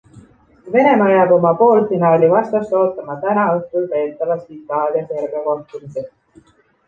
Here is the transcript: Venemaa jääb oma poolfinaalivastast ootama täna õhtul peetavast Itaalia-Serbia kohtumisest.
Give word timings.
Venemaa 0.75 1.09
jääb 1.15 1.33
oma 1.35 1.49
poolfinaalivastast 1.59 2.73
ootama 2.79 3.17
täna 3.25 3.43
õhtul 3.59 3.85
peetavast 3.93 4.49
Itaalia-Serbia 4.57 5.45
kohtumisest. 5.51 6.53